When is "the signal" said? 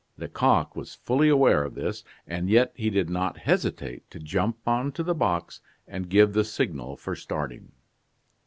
6.33-6.97